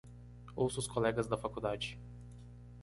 [0.57, 1.99] Ouça os colegas da faculdade